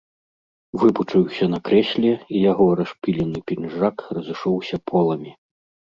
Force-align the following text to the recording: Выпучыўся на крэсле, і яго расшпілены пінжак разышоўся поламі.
Выпучыўся 0.83 1.49
на 1.53 1.59
крэсле, 1.69 2.13
і 2.35 2.43
яго 2.51 2.65
расшпілены 2.79 3.39
пінжак 3.51 3.97
разышоўся 4.19 4.75
поламі. 4.91 5.31